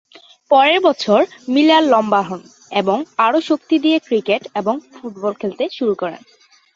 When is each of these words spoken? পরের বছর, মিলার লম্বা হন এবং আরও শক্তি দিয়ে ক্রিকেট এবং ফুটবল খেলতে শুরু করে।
পরের 0.51 0.79
বছর, 0.81 1.19
মিলার 1.47 1.83
লম্বা 1.83 2.21
হন 2.21 2.41
এবং 2.71 2.97
আরও 3.17 3.39
শক্তি 3.41 3.75
দিয়ে 3.79 3.97
ক্রিকেট 3.99 4.43
এবং 4.55 4.75
ফুটবল 4.93 5.33
খেলতে 5.33 5.63
শুরু 5.77 5.93
করে। 5.95 6.17